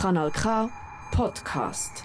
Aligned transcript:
Kanal 0.00 0.30
K 0.30 0.70
Podcast. 1.10 2.04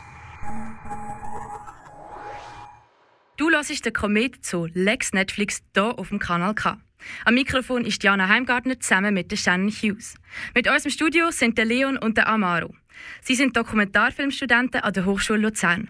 Du 3.38 3.52
hörst 3.52 3.86
den 3.86 3.94
Komet 3.94 4.44
zu 4.44 4.68
Lex 4.74 5.14
Netflix 5.14 5.62
hier 5.76 6.00
auf 6.00 6.10
dem 6.10 6.18
Kanal 6.18 6.56
K. 6.56 6.82
Am 7.24 7.36
Mikrofon 7.36 7.86
ist 7.86 8.04
Jana 8.04 8.28
Heimgartner 8.28 8.80
zusammen 8.80 9.14
mit 9.14 9.38
Shannon 9.38 9.70
Hughes. 9.70 10.16
Mit 10.56 10.68
uns 10.68 10.86
im 10.86 10.90
Studio 10.90 11.30
sind 11.30 11.60
der 11.60 11.66
Leon 11.66 12.00
und 12.00 12.18
der 12.18 12.28
Amaro. 12.30 12.74
Sie 13.22 13.36
sind 13.36 13.56
Dokumentarfilmstudenten 13.56 14.82
an 14.82 14.94
der 14.94 15.06
Hochschule 15.06 15.42
Luzern. 15.42 15.90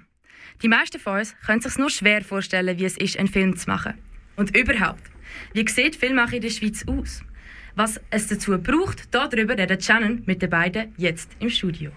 Die 0.61 0.67
meisten 0.67 0.99
von 0.99 1.19
uns 1.19 1.33
können 1.45 1.61
sich 1.61 1.77
nur 1.77 1.89
schwer 1.89 2.21
vorstellen, 2.21 2.77
wie 2.77 2.83
es 2.83 2.97
ist, 2.97 3.17
einen 3.17 3.29
Film 3.29 3.55
zu 3.55 3.69
machen. 3.69 3.93
Und 4.35 4.53
überhaupt, 4.57 5.09
wie 5.53 5.65
sieht 5.69 5.95
Filmmache 5.95 6.35
in 6.35 6.41
der 6.41 6.49
Schweiz 6.49 6.83
aus? 6.85 7.21
Was 7.75 7.99
es 8.11 8.27
dazu 8.27 8.55
braucht, 8.59 9.07
darüber 9.09 9.57
redet 9.57 9.83
Shannon 9.83 10.21
mit 10.27 10.43
den 10.43 10.49
beiden 10.51 10.93
jetzt 10.97 11.31
im 11.39 11.49
Studio. 11.49 11.89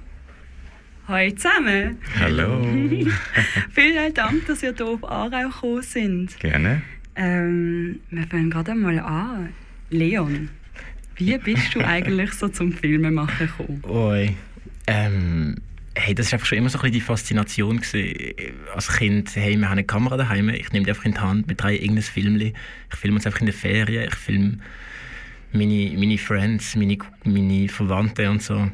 Hallo 1.06 1.30
zusammen. 1.32 1.98
Hallo. 2.18 2.62
Vielen 3.72 4.14
Dank, 4.14 4.46
dass 4.46 4.62
ihr 4.62 4.74
hier 4.74 4.86
auf 4.86 5.04
Aarau 5.04 5.48
gekommen 5.48 5.82
sind. 5.82 6.40
Gerne. 6.40 6.80
Ähm, 7.14 8.00
wir 8.10 8.26
fangen 8.26 8.48
gerade 8.48 8.74
mal 8.74 8.98
an. 8.98 9.50
Leon, 9.90 10.48
wie 11.16 11.36
bist 11.36 11.74
du 11.74 11.80
eigentlich 11.86 12.32
so 12.32 12.48
zum 12.48 12.72
Filmemachen 12.72 13.46
gekommen? 13.46 13.82
Oi. 13.84 14.34
Ähm, 14.86 15.56
hey, 15.94 16.14
das 16.14 16.32
war 16.32 16.38
einfach 16.38 16.46
schon 16.46 16.58
immer 16.58 16.70
so 16.70 16.78
ein 16.78 16.82
bisschen 16.82 16.94
die 16.94 17.00
Faszination. 17.02 17.80
Gewesen. 17.82 18.54
Als 18.74 18.88
Kind, 18.96 19.36
hey, 19.36 19.56
wir 19.56 19.66
haben 19.66 19.72
eine 19.72 19.84
Kamera 19.84 20.16
daheim, 20.16 20.48
ich 20.48 20.72
nehme 20.72 20.86
die 20.86 20.90
einfach 20.90 21.04
in 21.04 21.12
die 21.12 21.20
Hand, 21.20 21.48
wir 21.48 21.54
drehen 21.54 21.82
irgendein 21.82 22.02
Film. 22.02 22.36
Ich 22.36 22.54
filme 22.98 23.16
uns 23.16 23.26
einfach 23.26 23.40
in 23.40 23.46
der 23.46 23.54
Ferien, 23.54 24.04
ich 24.04 24.14
filme 24.14 24.58
meine, 25.52 25.96
meine 25.96 26.18
Friends, 26.18 26.76
meine, 26.76 26.98
meine 27.24 27.68
Verwandten 27.68 28.28
und 28.28 28.42
so. 28.42 28.70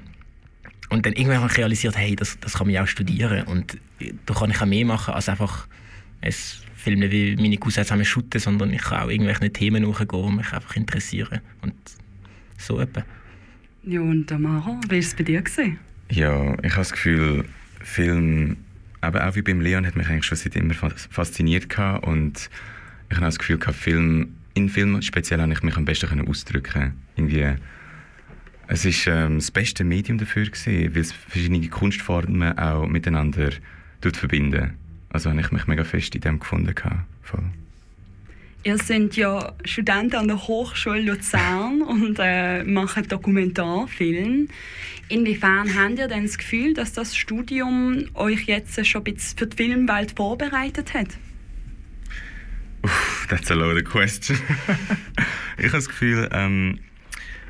Und 0.91 1.07
dann 1.07 1.15
irgendwann 1.15 1.41
habe 1.41 1.51
ich 1.51 1.59
realisiert, 1.59 1.97
hey, 1.97 2.15
das, 2.17 2.39
das 2.41 2.55
kann 2.55 2.67
man 2.67 2.75
ja 2.75 2.83
auch 2.83 2.87
studieren 2.87 3.47
und 3.47 3.79
da 4.27 4.35
kann 4.35 4.51
ich 4.51 4.61
auch 4.61 4.67
mehr 4.67 4.85
machen 4.85 5.15
als 5.15 5.29
einfach 5.29 5.67
ein 6.21 6.35
Film, 6.77 7.01
wie 7.11 7.37
meine 7.37 7.57
Cousins 7.57 7.87
zusammen 7.87 8.05
shooten, 8.05 8.41
sondern 8.41 8.73
ich 8.73 8.83
kann 8.83 9.03
auch 9.03 9.09
irgendwelche 9.09 9.51
Themen 9.53 9.89
nachgehen 9.89 10.23
und 10.23 10.37
mich 10.37 10.53
einfach 10.53 10.77
interessieren 10.77 11.41
und 11.63 11.75
so 12.59 12.81
etwa. 12.81 13.05
Ja, 13.85 14.01
und 14.01 14.31
Amara, 14.31 14.79
wie 14.85 14.91
war 14.91 14.99
es 14.99 15.15
bei 15.15 15.25
dir? 15.25 15.43
Gewesen? 15.43 15.79
Ja, 16.11 16.53
ich 16.63 16.73
habe 16.73 16.83
das 16.83 16.93
Gefühl, 16.93 17.45
Film, 17.81 18.57
aber 19.01 19.27
auch 19.27 19.35
wie 19.35 19.43
beim 19.43 19.61
Leon, 19.61 19.87
hat 19.87 19.97
mich 19.97 20.09
eigentlich 20.09 20.27
schon 20.27 20.37
seit 20.37 20.57
immer 20.57 20.75
fasziniert 20.75 21.69
gehabt 21.69 22.07
und 22.07 22.51
ich 23.11 23.17
habe 23.17 23.27
das 23.27 23.39
Gefühl, 23.39 23.59
Film, 23.73 24.35
in 24.55 24.69
Film 24.69 25.01
speziell 25.03 25.41
habe 25.41 25.53
ich 25.53 25.63
mich 25.63 25.77
am 25.77 25.85
besten 25.85 26.29
ausdrücken. 26.29 26.95
Irgendwie, 27.17 27.55
es 28.69 28.85
ist 28.85 29.07
ähm, 29.07 29.39
das 29.39 29.51
beste 29.51 29.85
Medium 29.85 30.19
dafür 30.19 30.45
gewesen, 30.45 30.95
weil 30.95 31.03
es 31.03 31.13
verschiedene 31.13 31.69
Kunstformen 31.69 32.59
auch 32.59 32.87
miteinander 32.87 33.51
verbinden. 34.01 34.75
Also 35.11 35.31
habe 35.31 35.41
ich 35.41 35.51
mich 35.51 35.67
mega 35.67 35.85
fest 35.85 36.15
in 36.15 36.21
dem 36.23 36.41
gefunden. 36.41 36.75
Voll. 37.23 37.45
Ihr 38.65 38.79
seid 38.79 39.17
ja 39.17 39.53
Studenten 39.65 40.17
an 40.17 40.29
der 40.29 40.47
Hochschule 40.47 41.01
Luzern 41.01 41.83
und 41.89 42.19
äh, 42.21 42.63
machen 42.65 43.09
Dokumentarfilm. 43.09 44.49
Inwiefern 45.09 45.75
habt 45.77 45.99
ihr 45.99 46.09
denn 46.09 46.25
das 46.25 46.39
Gefühl, 46.39 46.73
dass 46.73 46.93
das 46.93 47.17
Studium 47.17 48.05
euch 48.15 48.45
jetzt 48.45 48.87
schon 48.87 49.03
ein 49.03 49.15
bisschen 49.15 49.39
für 49.39 49.47
die 49.47 49.57
Filmwelt 49.57 50.13
vorbereitet 50.17 50.95
hat? 50.95 51.09
Uff, 52.83 53.27
that's 53.29 53.51
a 53.51 53.55
loaded 53.55 53.89
question. 53.89 54.37
ich 55.57 55.67
habe 55.67 55.73
das 55.73 55.89
Gefühl, 55.89 56.29
ähm, 56.33 56.81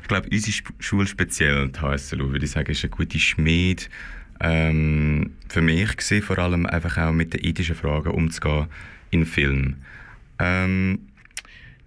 ich 0.01 0.07
glaube, 0.07 0.27
unsere 0.31 0.57
Schule 0.79 1.07
speziell, 1.07 1.69
die 1.69 1.79
HSLU, 1.79 2.31
würde 2.31 2.45
ich 2.45 2.51
sagen, 2.51 2.71
ist 2.71 2.83
eine 2.83 2.91
gute 2.91 3.19
Schmied. 3.19 3.89
Ähm, 4.39 5.31
für 5.49 5.61
mich 5.61 5.95
gesehen 5.95 6.21
vor 6.21 6.37
allem 6.37 6.65
einfach 6.65 6.97
auch 6.97 7.13
mit 7.13 7.33
den 7.33 7.45
ethischen 7.45 7.75
Fragen 7.75 8.11
umzugehen 8.11 8.67
in 9.11 9.25
Film. 9.25 9.77
Ähm, 10.39 10.99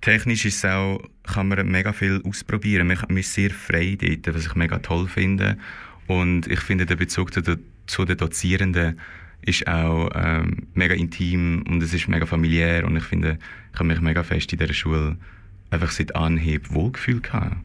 technisch 0.00 0.44
ist 0.44 0.64
auch, 0.64 1.02
kann 1.24 1.48
man 1.48 1.68
mega 1.68 1.92
viel 1.92 2.22
ausprobieren. 2.24 2.86
Man 2.86 3.16
ist 3.16 3.34
sehr 3.34 3.50
frei 3.50 3.98
dort, 4.00 4.34
was 4.34 4.46
ich 4.46 4.54
mega 4.54 4.78
toll 4.78 5.08
finde. 5.08 5.58
Und 6.06 6.46
ich 6.46 6.60
finde, 6.60 6.86
der 6.86 6.96
Bezug 6.96 7.32
zu 7.32 8.04
den 8.04 8.16
Dozierenden 8.16 8.98
ist 9.46 9.66
auch 9.66 10.10
ähm, 10.14 10.66
mega 10.74 10.94
intim 10.94 11.64
und 11.68 11.82
es 11.82 11.94
ist 11.94 12.08
mega 12.08 12.26
familiär 12.26 12.84
und 12.84 12.96
ich 12.96 13.04
finde, 13.04 13.38
ich 13.72 13.78
habe 13.78 13.88
mich 13.88 14.00
mega 14.00 14.22
fest 14.22 14.52
in 14.52 14.58
dieser 14.58 14.74
Schule 14.74 15.16
einfach 15.70 15.90
seit 15.90 16.14
Anhieb 16.14 16.72
wohlgefühlt 16.72 17.22
gehabt. 17.22 17.56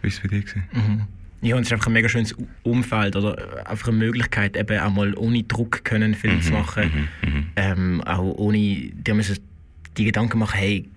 Wie 0.00 0.04
war 0.04 0.08
es 0.08 0.18
für 0.18 0.28
dich? 0.28 0.46
Mhm. 0.72 1.02
Ja, 1.42 1.56
und 1.56 1.62
es 1.62 1.68
ist 1.68 1.72
einfach 1.74 1.88
ein 1.88 1.92
mega 1.92 2.08
schönes 2.08 2.34
Umfeld 2.62 3.14
oder 3.14 3.66
einfach 3.68 3.88
eine 3.88 3.98
Möglichkeit, 3.98 4.56
eben 4.56 4.80
auch 4.80 4.90
mal 4.90 5.14
ohne 5.16 5.42
Druck 5.42 5.84
können 5.84 6.14
Film 6.14 6.36
mhm, 6.36 6.42
zu 6.42 6.52
machen. 6.52 7.08
Mhm, 7.22 7.28
mhm. 7.28 7.46
ähm, 7.56 8.00
auch 8.04 8.34
ohne, 8.38 8.58
die 8.58 9.12
müssen 9.12 9.38
die 9.98 10.04
Gedanken 10.04 10.38
machen, 10.38 10.58
hey, 10.58 10.88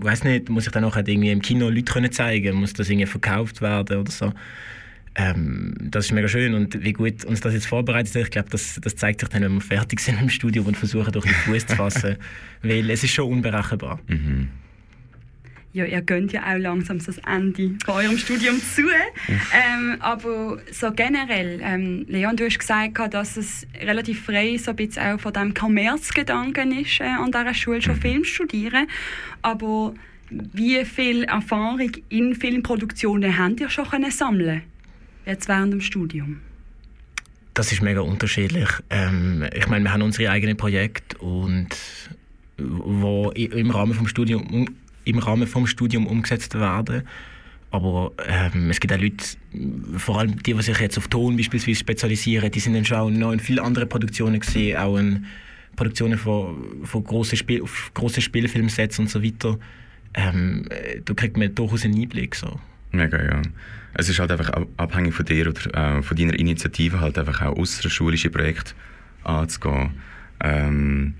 weiß 0.00 0.24
nicht, 0.24 0.48
muss 0.48 0.66
ich 0.66 0.72
dann 0.72 0.84
auch 0.84 0.96
irgendwie 0.96 1.30
im 1.30 1.42
Kino 1.42 1.68
Leute 1.68 1.92
können 1.92 2.12
zeigen, 2.12 2.56
muss 2.56 2.72
das 2.72 2.88
irgendwie 2.88 3.06
verkauft 3.06 3.62
werden 3.62 3.98
oder 3.98 4.10
so. 4.10 4.32
Ähm, 5.14 5.74
das 5.78 6.06
ist 6.06 6.12
mega 6.12 6.26
schön 6.26 6.54
und 6.54 6.82
wie 6.82 6.92
gut 6.94 7.24
uns 7.24 7.40
das 7.40 7.52
jetzt 7.52 7.66
vorbereitet 7.66 8.14
ist, 8.14 8.22
ich 8.22 8.30
glaube, 8.30 8.48
das, 8.50 8.80
das 8.82 8.96
zeigt 8.96 9.20
sich 9.20 9.28
dann, 9.28 9.42
wenn 9.42 9.54
wir 9.54 9.60
fertig 9.60 10.00
sind 10.00 10.20
im 10.20 10.30
Studium 10.30 10.66
und 10.66 10.76
versuchen, 10.76 11.12
durch 11.12 11.26
den 11.26 11.34
Fuß 11.34 11.66
zu 11.66 11.76
fassen, 11.76 12.16
weil 12.62 12.88
es 12.88 13.04
ist 13.04 13.12
schon 13.12 13.30
unberechenbar. 13.30 14.00
Mhm. 14.08 14.48
Ja, 15.74 15.86
ihr 15.86 16.02
gönnt 16.02 16.32
ja 16.32 16.42
auch 16.42 16.58
langsam 16.58 16.98
das 16.98 17.16
Ende 17.18 17.76
von 17.84 17.94
eurem 17.94 18.18
Studium 18.18 18.60
zu. 18.60 18.82
Ähm, 19.54 19.96
aber 20.00 20.58
so 20.70 20.92
generell, 20.92 21.60
ähm, 21.62 22.04
Leon, 22.08 22.36
du 22.36 22.44
hast 22.44 22.58
gesagt, 22.58 23.14
dass 23.14 23.38
es 23.38 23.66
relativ 23.80 24.22
frei 24.22 24.58
so 24.58 24.72
ein 24.72 24.76
bisschen 24.76 25.02
auch 25.02 25.20
von 25.20 25.32
dem 25.32 25.54
Kommerzgedanken 25.54 26.78
ist, 26.78 27.00
äh, 27.00 27.04
an 27.04 27.32
dieser 27.32 27.54
Schule 27.54 27.80
schon 27.80 27.94
mhm. 27.94 28.00
Film 28.00 28.24
studieren. 28.24 28.86
Aber 29.40 29.94
wie 30.28 30.84
viel 30.84 31.24
Erfahrung 31.24 31.92
in 32.10 32.34
Filmproduktionen 32.34 33.38
habt 33.38 33.60
ihr 33.60 33.70
schon 33.70 33.88
können 33.88 34.10
sammeln 34.10 34.62
jetzt 35.26 35.48
während 35.48 35.72
dem 35.72 35.80
Studium? 35.80 36.40
Das 37.54 37.70
ist 37.70 37.82
mega 37.82 38.00
unterschiedlich. 38.00 38.68
Ähm, 38.88 39.44
ich 39.54 39.68
meine, 39.68 39.84
wir 39.84 39.92
haben 39.92 40.02
unsere 40.02 40.30
eigenen 40.30 40.56
Projekte 40.56 41.18
und 41.18 41.68
wo 42.58 43.30
im 43.30 43.70
Rahmen 43.70 43.94
vom 43.94 44.06
Studium 44.06 44.66
im 45.04 45.18
Rahmen 45.18 45.46
vom 45.46 45.66
Studium 45.66 46.06
umgesetzt 46.06 46.54
werden. 46.54 47.02
Aber 47.70 48.12
ähm, 48.28 48.70
es 48.70 48.80
gibt 48.80 48.92
auch 48.92 48.98
Leute, 48.98 49.24
vor 49.96 50.18
allem 50.18 50.42
die, 50.42 50.52
die 50.52 50.62
sich 50.62 50.78
jetzt 50.78 50.98
auf 50.98 51.08
Ton 51.08 51.36
beispielsweise 51.36 51.80
spezialisieren, 51.80 52.50
die 52.50 52.60
sind 52.60 52.74
dann 52.74 52.84
schon 52.84 53.18
noch 53.18 53.32
in 53.32 53.40
vielen 53.40 53.60
anderen 53.60 53.88
Produktionen 53.88 54.40
gesehen, 54.40 54.76
auch 54.76 54.98
in 54.98 55.24
Produktionen 55.74 56.18
von, 56.18 56.84
von 56.84 57.02
grossen, 57.02 57.36
Spiel, 57.36 57.62
grossen 57.94 58.20
Spielfilmsets 58.20 58.98
und 58.98 59.08
so 59.08 59.22
weiter. 59.22 59.58
Ähm, 60.14 60.68
da 61.04 61.14
kriegt 61.14 61.38
man 61.38 61.54
durchaus 61.54 61.84
einen 61.84 61.98
Einblick. 61.98 62.34
So. 62.34 62.60
Mega, 62.92 63.22
ja. 63.22 63.42
Es 63.94 64.08
ist 64.08 64.18
halt 64.18 64.30
einfach 64.30 64.50
abhängig 64.76 65.14
von 65.14 65.26
dir 65.26 65.48
oder 65.48 65.98
äh, 65.98 66.02
von 66.02 66.16
deiner 66.16 66.38
Initiative 66.38 67.00
halt 67.00 67.18
einfach 67.18 67.42
auch 67.42 67.56
außerschulische 67.56 68.30
Projekte 68.30 68.72
anzugehen. 69.24 69.90
Ähm, 70.40 71.14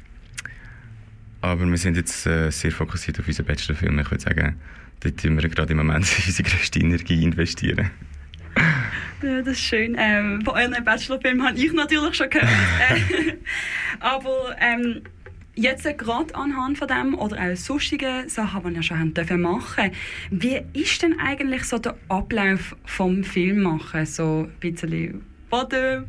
aber 1.42 1.68
wir 1.68 1.76
sind 1.76 1.96
jetzt 1.96 2.26
äh, 2.26 2.50
sehr 2.50 2.72
fokussiert 2.72 3.18
auf 3.18 3.26
unseren 3.26 3.46
Bachelorfilm. 3.46 3.98
Ich 3.98 4.10
würde 4.10 4.22
sagen, 4.22 4.56
dort 5.00 5.24
investieren 5.24 5.42
wir 5.42 5.48
gerade 5.48 5.72
im 5.72 5.78
Moment 5.78 6.06
unsere 6.26 6.48
größte 6.48 6.78
Energie 6.78 7.22
investieren. 7.22 7.90
Ja, 9.22 9.38
das 9.38 9.52
ist 9.52 9.60
schön. 9.60 9.94
Ähm, 9.96 10.42
von 10.44 10.54
euren 10.54 10.84
Bachelorfilm 10.84 11.44
habe 11.46 11.56
ich 11.56 11.72
natürlich 11.72 12.16
schon 12.16 12.28
gehört. 12.28 12.50
Aber 14.00 14.56
ähm, 14.60 15.02
jetzt 15.54 15.84
gerade 15.98 16.34
anhand 16.34 16.78
von 16.78 16.88
dem 16.88 17.14
oder 17.14 17.38
auch 17.38 17.56
sonstigen 17.56 18.28
Sachen, 18.28 18.70
die 18.70 18.76
ihr 18.76 18.82
schon 18.82 19.14
dürfen 19.14 19.40
machen 19.42 19.90
wie 20.30 20.62
ist 20.72 21.02
denn 21.02 21.18
eigentlich 21.18 21.64
so 21.64 21.78
der 21.78 21.96
Ablauf 22.08 22.76
vom 22.84 23.22
Filmmachen? 23.24 24.06
So 24.06 24.48
ein 24.48 24.60
bisschen 24.60 25.22
von 25.50 25.68
der 25.68 26.04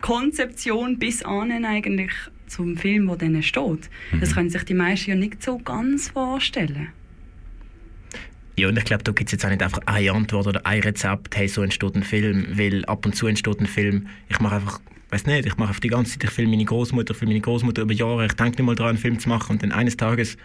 Konzeption 0.00 0.98
bis 0.98 1.22
an 1.22 1.64
eigentlich 1.64 2.10
zum 2.48 2.76
Film, 2.76 3.06
der 3.06 3.16
dann 3.16 3.42
steht. 3.42 3.88
Mhm. 4.12 4.20
Das 4.20 4.34
können 4.34 4.50
sich 4.50 4.64
die 4.64 4.74
meisten 4.74 5.10
ja 5.10 5.16
nicht 5.16 5.42
so 5.42 5.58
ganz 5.58 6.10
vorstellen. 6.10 6.88
Ja, 8.58 8.68
und 8.68 8.76
ich 8.76 8.84
glaube, 8.84 9.02
da 9.02 9.12
gibt 9.12 9.28
es 9.28 9.32
jetzt 9.32 9.46
auch 9.46 9.50
nicht 9.50 9.62
einfach 9.62 9.80
eine 9.86 10.12
Antwort 10.12 10.46
oder 10.46 10.66
ein 10.66 10.82
Rezept, 10.82 11.36
hey, 11.36 11.48
so 11.48 11.62
entsteht 11.62 11.94
ein 11.94 12.02
Film, 12.02 12.46
weil 12.50 12.84
ab 12.84 13.06
und 13.06 13.16
zu 13.16 13.26
entsteht 13.26 13.60
ein 13.60 13.66
Film. 13.66 14.08
Ich 14.28 14.40
mache 14.40 14.56
einfach, 14.56 14.80
weiß 15.12 15.26
nicht, 15.26 15.46
ich 15.46 15.56
mache 15.58 15.70
auf 15.70 15.80
die 15.80 15.88
ganze 15.88 16.12
Zeit, 16.12 16.24
ich 16.24 16.30
filme 16.30 16.52
meine 16.52 16.64
Großmutter, 16.64 17.14
filme 17.14 17.34
meine 17.34 17.42
Großmutter 17.42 17.82
über 17.82 17.92
Jahre, 17.92 18.26
ich 18.26 18.32
denke 18.32 18.56
nicht 18.56 18.62
mal 18.62 18.74
daran, 18.74 18.90
einen 18.90 18.98
Film 18.98 19.18
zu 19.18 19.28
machen 19.28 19.52
und 19.52 19.62
dann 19.62 19.70
eines 19.70 19.96
Tages 19.96 20.36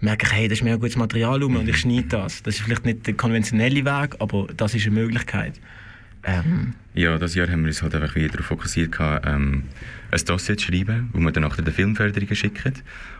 merke 0.00 0.26
ich, 0.26 0.32
hey, 0.32 0.48
das 0.48 0.58
ist 0.58 0.64
mir 0.64 0.74
ein 0.74 0.80
gutes 0.80 0.96
Material 0.96 1.42
um 1.42 1.56
und 1.56 1.68
ich 1.68 1.78
schneide 1.78 2.08
das. 2.08 2.42
Das 2.42 2.54
ist 2.54 2.60
vielleicht 2.60 2.84
nicht 2.84 3.06
der 3.06 3.14
konventionelle 3.14 3.84
Weg, 3.84 4.16
aber 4.20 4.46
das 4.56 4.74
ist 4.74 4.86
eine 4.86 4.94
Möglichkeit. 4.94 5.54
Ähm. 6.22 6.74
Ja, 6.94 7.16
das 7.16 7.34
Jahr 7.34 7.48
haben 7.48 7.62
wir 7.62 7.68
uns 7.68 7.82
halt 7.82 7.94
einfach 7.94 8.14
wieder 8.14 8.28
darauf 8.28 8.46
fokussiert, 8.46 8.96
ähm, 9.00 9.64
ein 10.10 10.24
Dossier 10.26 10.56
zu 10.56 10.66
schreiben, 10.66 11.10
wo 11.12 11.20
wir 11.20 11.32
dann 11.32 11.44
nachher 11.44 11.62
der 11.62 11.72
Filmförderung 11.72 12.34
schicken. 12.34 12.74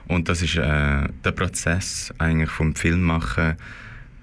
Und 0.06 0.28
das 0.28 0.42
ist 0.42 0.56
äh, 0.56 1.08
der 1.24 1.32
Prozess 1.32 2.12
eigentlich 2.18 2.50
vom 2.50 2.74
Filmmachen. 2.74 3.54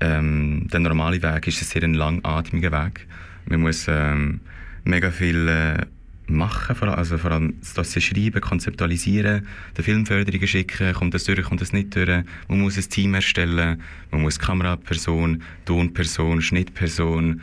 Ähm, 0.01 0.67
der 0.71 0.79
normale 0.81 1.21
Weg 1.21 1.47
ist 1.47 1.61
ein 1.61 1.65
sehr 1.65 1.87
langatmiger 1.87 2.71
Weg. 2.71 3.07
Man 3.47 3.61
muss 3.61 3.85
ähm, 3.87 4.41
mega 4.83 5.09
viel 5.09 5.47
äh, 5.47 5.85
machen, 6.27 6.75
vor 6.75 6.87
allem, 6.87 6.97
also 6.97 7.17
vor 7.17 7.31
allem 7.31 7.55
das 7.75 8.03
schreiben, 8.03 8.41
konzeptualisieren, 8.41 9.47
der 9.77 9.83
Filmförderungen 9.83 10.47
schicken, 10.47 10.93
kommt 10.93 11.13
das 11.13 11.25
durch, 11.25 11.41
kommt 11.43 11.61
das 11.61 11.73
nicht 11.73 11.95
durch. 11.95 12.23
Man 12.47 12.61
muss 12.61 12.77
ein 12.77 12.89
Team 12.89 13.13
erstellen, 13.13 13.81
man 14.11 14.21
muss 14.21 14.39
Kameraperson, 14.39 15.43
Tonperson, 15.65 16.41
Schnittperson 16.41 17.41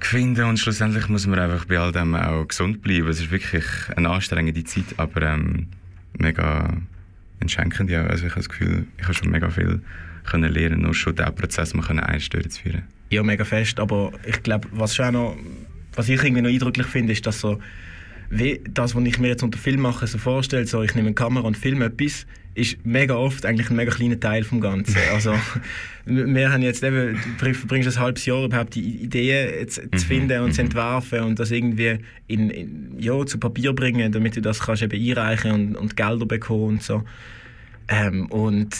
finden 0.00 0.44
und 0.44 0.58
schlussendlich 0.58 1.08
muss 1.08 1.26
man 1.26 1.38
einfach 1.38 1.64
bei 1.64 1.78
all 1.78 1.90
dem 1.90 2.14
auch 2.14 2.46
gesund 2.46 2.82
bleiben. 2.82 3.08
Es 3.08 3.20
ist 3.20 3.30
wirklich 3.30 3.64
eine 3.96 4.10
anstrengende 4.10 4.62
Zeit, 4.64 4.84
aber 4.98 5.22
ähm, 5.22 5.68
mega 6.18 6.76
entschenkend. 7.40 7.90
Ja. 7.90 8.04
Also 8.04 8.26
ich 8.26 8.30
habe 8.30 8.40
das 8.40 8.48
Gefühl, 8.48 8.86
ich 8.98 9.04
habe 9.04 9.14
schon 9.14 9.30
mega 9.30 9.50
viel 9.50 9.80
können 10.24 10.52
lernen, 10.52 10.82
nur 10.82 10.94
schon 10.94 11.14
diesen 11.14 11.34
Prozess 11.34 11.74
mal 11.74 11.86
einsteuern 12.00 12.50
zu 12.50 12.62
führen. 12.62 12.82
Ja, 13.10 13.22
mega 13.22 13.44
fest, 13.44 13.78
aber 13.78 14.12
ich 14.24 14.42
glaube, 14.42 14.68
was 14.72 14.96
schon 14.96 15.06
auch 15.06 15.12
noch 15.12 15.36
was 15.96 16.08
ich 16.08 16.22
irgendwie 16.22 16.42
noch 16.42 16.50
eindrücklich 16.50 16.86
finde, 16.86 17.12
ist, 17.12 17.26
dass 17.26 17.40
so, 17.40 17.58
wie 18.30 18.60
das, 18.68 18.94
was 18.94 19.04
ich 19.04 19.18
mir 19.18 19.28
jetzt 19.28 19.42
unter 19.42 19.58
Film 19.58 19.80
mache, 19.80 20.06
so 20.06 20.18
vorstelle, 20.18 20.66
so 20.66 20.82
ich 20.82 20.94
nehme 20.94 21.08
eine 21.08 21.14
Kamera 21.14 21.46
und 21.46 21.56
filme 21.56 21.86
etwas, 21.86 22.26
ist 22.56 22.84
mega 22.84 23.14
oft 23.14 23.44
eigentlich 23.44 23.70
ein 23.70 23.76
mega 23.76 23.92
kleiner 23.92 24.18
Teil 24.18 24.42
vom 24.42 24.60
Ganzen. 24.60 24.96
Also 25.12 25.34
wir 26.06 26.52
haben 26.52 26.62
jetzt 26.62 26.82
eben, 26.82 27.18
du 27.38 27.54
verbringst 27.54 27.96
ein 27.96 28.02
halbes 28.02 28.24
Jahr 28.26 28.44
überhaupt 28.44 28.74
die 28.74 29.02
Ideen 29.02 29.68
zu, 29.68 29.82
zu 29.82 29.88
mhm, 29.90 29.98
finden 29.98 30.42
und 30.42 30.52
zu 30.52 30.62
mhm. 30.62 30.66
entwerfen 30.66 31.20
und 31.20 31.38
das 31.38 31.50
irgendwie 31.50 31.98
in, 32.26 32.50
in, 32.50 32.96
ja, 32.98 33.24
zu 33.26 33.38
Papier 33.38 33.72
bringen, 33.72 34.10
damit 34.12 34.36
du 34.36 34.40
das 34.40 34.60
kannst 34.60 34.82
eben 34.82 34.98
einreichen 34.98 35.52
und, 35.52 35.76
und 35.76 35.96
Gelder 35.96 36.26
bekommen 36.26 36.64
und 36.64 36.82
so. 36.82 37.04
Ähm, 37.88 38.26
und 38.26 38.74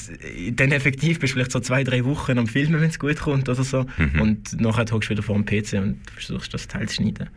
dann 0.53 0.73
effektiv 0.73 1.21
bist 1.21 1.33
du 1.33 1.37
vielleicht 1.37 1.53
so 1.53 1.61
zwei, 1.61 1.85
drei 1.85 2.05
Wochen 2.05 2.39
am 2.39 2.47
Filmen, 2.47 2.81
wenn 2.81 2.91
es 2.91 2.99
gut 2.99 3.19
kommt 3.21 3.49
oder 3.49 3.63
so. 3.63 3.87
Mhm. 3.97 4.21
Und 4.21 4.61
nachher 4.61 4.85
hockst 4.91 5.09
du 5.09 5.13
wieder 5.13 5.23
vor 5.23 5.37
dem 5.37 5.45
PC 5.45 5.75
und 5.75 6.01
versuchst 6.13 6.53
das 6.53 6.67
Teil 6.67 6.89
zu 6.89 6.97
schneiden. 6.97 7.29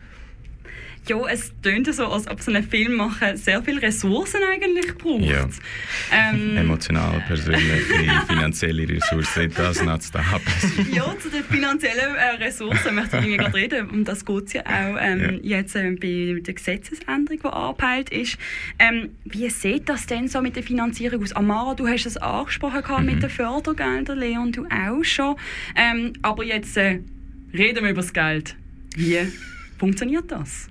Ja, 1.08 1.18
es 1.28 1.52
tönt 1.62 1.92
so, 1.92 2.06
als 2.06 2.28
ob 2.28 2.40
so 2.40 2.52
ein 2.52 2.62
Film 2.62 2.94
machen 2.94 3.36
sehr 3.36 3.62
viele 3.62 3.82
Ressourcen 3.82 4.40
eigentlich 4.52 4.94
braucht. 4.96 5.22
Ja. 5.22 5.48
Ähm, 6.12 6.56
Emotional, 6.56 7.22
persönliche, 7.26 8.22
finanzielle 8.28 8.88
Ressourcen, 8.88 9.52
das 9.56 9.82
nutzt 9.82 10.14
da 10.14 10.22
Ja, 10.92 11.16
zu 11.18 11.30
den 11.30 11.42
finanziellen 11.44 12.14
äh, 12.14 12.44
Ressourcen 12.44 12.94
möchte 12.94 13.18
ich 13.18 13.36
gerade 13.36 13.54
reden. 13.54 13.90
Um 13.90 14.04
das 14.04 14.24
geht 14.24 14.46
es 14.46 14.52
ja 14.52 14.62
auch 14.62 14.96
ähm, 15.00 15.40
ja. 15.42 15.58
jetzt 15.58 15.74
äh, 15.74 15.90
bei 15.90 16.40
der 16.40 16.54
Gesetzesänderung, 16.54 17.40
die 17.42 17.48
angepeilt 17.48 18.10
ist. 18.10 18.38
Ähm, 18.78 19.10
wie 19.24 19.48
sieht 19.50 19.88
das 19.88 20.06
denn 20.06 20.28
so 20.28 20.40
mit 20.40 20.54
der 20.56 20.62
Finanzierung 20.62 21.22
aus? 21.22 21.32
Amara, 21.32 21.74
du 21.74 21.88
hast 21.88 22.06
es 22.06 22.18
angesprochen 22.18 22.82
mhm. 23.00 23.06
mit 23.06 23.22
den 23.22 23.30
Fördergeldern, 23.30 24.18
Leon, 24.18 24.52
du 24.52 24.66
auch 24.66 25.02
schon. 25.02 25.36
Ähm, 25.76 26.12
aber 26.22 26.44
jetzt 26.44 26.76
äh, 26.76 27.00
reden 27.52 27.82
wir 27.82 27.90
über 27.90 28.02
das 28.02 28.12
Geld. 28.12 28.54
Wie 28.96 29.18
funktioniert 29.78 30.30
das? 30.30 30.68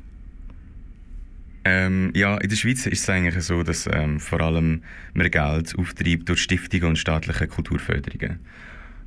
Ähm, 1.71 2.12
ja, 2.16 2.36
in 2.38 2.50
der 2.50 2.56
Schweiz 2.56 2.88
ist 2.88 3.04
es 3.04 3.10
eigentlich 3.10 3.44
so, 3.44 3.62
dass 3.62 3.86
ähm, 3.86 4.19
vor 4.19 4.42
allem 4.42 4.81
man 5.13 5.30
Geld 5.30 5.77
auftreibt 5.77 6.27
durch 6.27 6.42
Stiftungen 6.42 6.88
und 6.88 6.98
staatliche 6.98 7.48
Kulturförderungen. 7.48 8.39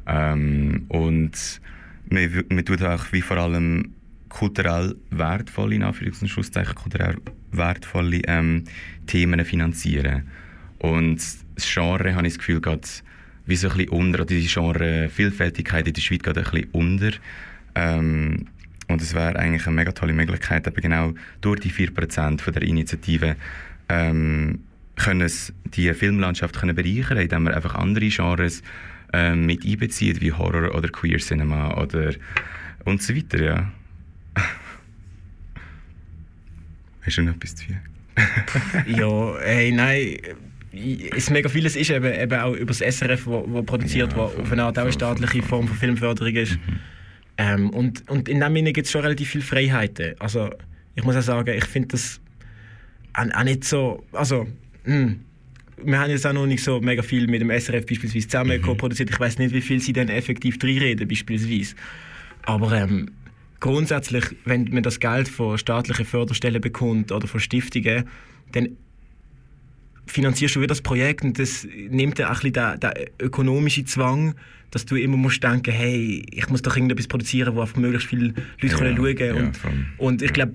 Ähm, 0.06 0.84
und 0.88 1.60
man, 2.08 2.44
man 2.50 2.64
tut 2.64 2.82
auch 2.82 3.04
wie 3.10 3.20
vor 3.20 3.36
allem 3.38 3.94
kulturell 4.28 4.94
wertvolle, 5.10 5.74
in 5.74 5.82
Anführungs- 5.82 6.74
kulturell 6.74 7.16
wertvolle 7.50 8.22
ähm, 8.28 8.62
Themen 9.08 9.44
finanzieren. 9.44 10.28
Und 10.78 11.16
das 11.16 11.74
Genre, 11.74 12.14
habe 12.14 12.26
ich 12.28 12.34
das 12.34 12.38
Gefühl, 12.38 12.60
geht 12.60 13.02
wie 13.46 13.56
so 13.56 13.70
ein 13.70 13.76
bisschen 13.76 13.90
unter, 13.90 14.20
oder 14.20 14.26
die 14.26 14.46
Genre-Vielfältigkeit 14.46 15.88
in 15.88 15.94
der 15.94 16.00
Schweiz 16.00 16.22
geht 16.22 16.38
ein 16.38 16.44
bisschen 16.44 16.68
unter. 16.70 17.10
Ähm, 17.74 18.46
und 18.92 19.02
es 19.02 19.14
wäre 19.14 19.36
eigentlich 19.36 19.66
eine 19.66 19.76
mega 19.76 19.92
tolle 19.92 20.12
Möglichkeit, 20.12 20.66
eben 20.66 20.80
genau 20.80 21.14
durch 21.40 21.60
die 21.60 21.70
4% 21.70 22.40
von 22.40 22.52
der 22.52 22.62
Initiative 22.62 23.36
ähm, 23.88 24.60
können 24.96 25.22
es 25.22 25.52
die 25.64 25.92
Filmlandschaft 25.94 26.58
können 26.58 26.74
bereichern, 26.76 27.18
indem 27.18 27.44
man 27.44 27.54
einfach 27.54 27.74
andere 27.74 28.08
Genres 28.08 28.62
ähm, 29.12 29.46
mit 29.46 29.64
einbezieht, 29.64 30.20
wie 30.20 30.32
Horror 30.32 30.74
oder 30.74 30.88
Queer 30.88 31.18
Cinema 31.18 31.76
oder 31.80 32.12
und 32.84 33.02
so 33.02 33.14
weiter, 33.14 33.42
ja. 33.42 33.72
Hast 37.02 37.18
du 37.18 37.22
noch 37.22 37.34
etwas 37.34 37.54
zu 37.56 37.64
viel? 37.64 37.80
ja, 38.96 39.34
hey, 39.40 39.72
nein 39.72 40.18
es 40.72 41.30
mega 41.30 41.48
vieles 41.48 41.76
ist 41.76 41.90
eben, 41.90 42.12
eben 42.12 42.40
auch 42.40 42.54
über 42.54 42.72
das 42.72 42.78
SRF, 42.78 43.26
wo, 43.26 43.44
wo 43.46 43.62
produziert, 43.62 44.12
ja, 44.12 44.16
wo 44.16 44.22
auf 44.22 44.52
eine 44.52 44.64
Art 44.64 44.78
auch 44.78 44.84
eine 44.84 44.92
staatliche 44.92 45.42
Form 45.42 45.68
von 45.68 45.76
Filmförderung 45.76 46.34
ist. 46.34 46.52
Mhm. 46.52 46.78
Ähm, 47.38 47.70
und, 47.70 48.08
und 48.10 48.28
in 48.28 48.40
dem 48.40 48.54
Sinne 48.54 48.72
gibt 48.72 48.86
es 48.86 48.92
schon 48.92 49.02
relativ 49.02 49.30
viele 49.30 49.44
Freiheiten. 49.44 50.14
Also 50.18 50.50
ich 50.94 51.04
muss 51.04 51.16
auch 51.16 51.22
sagen, 51.22 51.56
ich 51.56 51.64
finde 51.64 51.88
das 51.88 52.20
auch, 53.14 53.26
auch, 53.34 53.44
nicht 53.44 53.64
so, 53.64 54.04
also 54.12 54.46
mh, 54.84 54.94
hm, 54.94 55.20
wir 55.84 55.98
haben 55.98 56.10
jetzt 56.10 56.26
auch 56.26 56.32
noch 56.32 56.46
nicht 56.46 56.62
so 56.62 56.80
mega 56.80 57.02
viel 57.02 57.26
mit 57.26 57.40
dem 57.40 57.50
SRF 57.50 57.86
beispielsweise 57.86 58.28
zusammen 58.28 58.60
mhm. 58.60 58.76
produziert. 58.76 59.10
Ich 59.10 59.18
weiß 59.18 59.38
nicht, 59.38 59.54
wie 59.54 59.60
viel 59.60 59.80
sie 59.80 59.92
dann 59.92 60.08
effektiv 60.08 60.58
reinreden 60.62 61.08
beispielsweise. 61.08 61.74
Aber 62.42 62.72
ähm, 62.72 63.10
grundsätzlich, 63.60 64.24
wenn 64.44 64.68
man 64.70 64.82
das 64.82 65.00
Geld 65.00 65.28
von 65.28 65.58
staatlichen 65.58 66.04
Förderstellen 66.04 66.60
bekommt 66.60 67.12
oder 67.12 67.26
von 67.26 67.40
Stiftungen, 67.40 68.04
dann 68.52 68.76
finanzierst 70.06 70.56
du 70.56 70.60
wieder 70.60 70.68
das 70.68 70.82
Projekt 70.82 71.24
und 71.24 71.38
das 71.38 71.66
nimmt 71.88 72.18
dir 72.18 72.30
auch 72.30 72.42
ein 72.42 72.52
bisschen 72.52 72.80
den, 72.80 72.80
den 72.80 73.06
ökonomischen 73.20 73.86
Zwang, 73.86 74.34
dass 74.70 74.86
du 74.86 74.96
immer 74.96 75.16
musst 75.16 75.42
denken, 75.42 75.70
hey, 75.70 76.24
ich 76.30 76.48
muss 76.48 76.62
doch 76.62 76.76
irgendetwas 76.76 77.06
produzieren, 77.06 77.54
wo 77.54 77.60
einfach 77.60 77.76
möglichst 77.76 78.08
viele 78.08 78.28
Leute 78.28 78.66
ja, 78.66 78.76
können 78.76 78.96
schauen 78.96 79.16
können. 79.16 79.34
Und, 79.36 79.62
ja, 79.62 79.82
und 79.98 80.22
ich 80.22 80.32
glaube, 80.32 80.52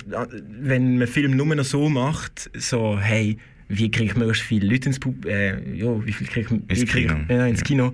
wenn 0.59 0.97
man 0.97 1.07
Film 1.07 1.35
nur 1.35 1.53
noch 1.55 1.63
so 1.63 1.87
macht, 1.89 2.49
so, 2.55 2.99
hey, 2.99 3.37
wie 3.69 3.91
kriege 3.91 4.11
ich 4.11 4.17
möglichst 4.17 4.43
viele 4.43 4.67
Leute 4.67 4.89
ins, 4.89 4.99
äh, 5.25 5.77
ja, 5.77 6.05
wie 6.05 6.13
viel 6.13 6.27
kriege 6.27 6.61
ich, 6.67 6.81
ins, 6.81 6.89
krieg, 6.89 7.07
Kino. 7.07 7.19
Äh, 7.29 7.49
ins 7.49 7.63
Kino 7.63 7.93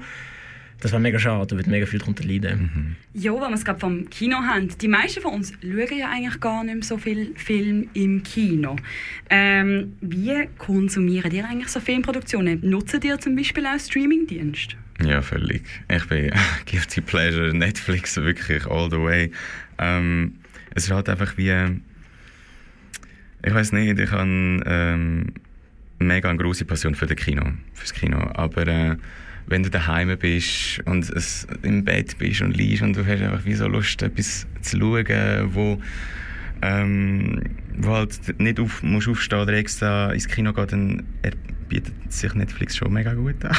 das 0.83 0.91
wäre 0.91 1.01
mega 1.01 1.17
schade, 1.17 1.47
da 1.47 1.55
würde 1.55 1.69
mega 1.69 1.85
viel 1.85 1.99
darunter 1.99 2.25
leiden. 2.25 2.97
Mhm. 3.13 3.21
Ja, 3.21 3.31
wenn 3.35 3.39
wir 3.39 3.53
es 3.53 3.63
gerade 3.63 3.79
vom 3.79 4.09
Kino 4.09 4.35
haben. 4.35 4.67
Die 4.67 4.89
meisten 4.89 5.21
von 5.21 5.35
uns 5.35 5.53
schauen 5.61 5.97
ja 5.97 6.09
eigentlich 6.09 6.41
gar 6.41 6.61
nicht 6.65 6.73
mehr 6.75 6.83
so 6.83 6.97
viel 6.97 7.33
Film 7.37 7.87
im 7.93 8.21
Kino. 8.21 8.75
Ähm, 9.29 9.93
wie 10.01 10.49
konsumieren 10.57 11.31
ihr 11.31 11.47
eigentlich 11.47 11.69
so 11.69 11.79
Filmproduktionen? 11.79 12.59
Nutzen 12.69 12.99
ihr 13.01 13.17
zum 13.17 13.33
Beispiel 13.33 13.65
auch 13.65 13.79
Streamingdienst? 13.79 14.75
Ja, 15.01 15.21
völlig. 15.21 15.63
Ich 15.89 16.05
bin 16.09 16.31
Guilty 16.69 16.99
Pleasure, 16.99 17.53
Netflix 17.53 18.17
wirklich 18.17 18.65
all 18.65 18.89
the 18.91 18.99
way. 18.99 19.31
Ähm, 19.77 20.33
es 20.75 20.83
ist 20.83 20.91
halt 20.91 21.07
einfach 21.07 21.37
wie... 21.37 21.79
Ich 23.45 23.53
weiß 23.53 23.71
nicht, 23.71 23.97
ich 23.97 24.11
habe 24.11 24.23
ähm, 24.65 25.33
mega 25.99 26.29
eine 26.29 26.39
große 26.39 26.65
Passion 26.65 26.93
für 26.93 27.05
das 27.05 27.15
Kino, 27.15 27.53
fürs 27.73 27.93
Kino, 27.93 28.17
aber... 28.33 28.67
Äh, 28.67 28.97
wenn 29.47 29.63
du 29.63 29.69
daheim 29.69 30.17
bist 30.17 30.81
und 30.85 31.09
es 31.09 31.47
im 31.63 31.83
Bett 31.83 32.17
bist 32.17 32.41
und 32.41 32.55
liegst 32.55 32.81
und 32.81 32.95
du 32.95 33.05
hast 33.05 33.21
einfach 33.21 33.45
wie 33.45 33.53
so 33.53 33.67
Lust, 33.67 34.01
etwas 34.01 34.47
zu 34.61 34.79
schauen, 34.79 35.53
wo, 35.53 35.81
ähm, 36.61 37.41
wo 37.77 37.93
halt 37.93 38.39
nicht 38.39 38.59
auf, 38.59 38.83
musst 38.83 39.07
aufstehen 39.07 39.39
oder 39.39 39.53
extra 39.53 40.11
ins 40.11 40.27
Kino 40.27 40.53
gehen, 40.53 40.67
dann 40.67 41.03
bietet 41.67 42.11
sich 42.11 42.33
Netflix 42.33 42.77
schon 42.77 42.93
mega 42.93 43.13
gut 43.13 43.43
an. 43.43 43.55